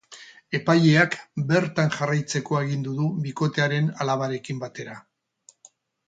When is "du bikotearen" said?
3.01-3.91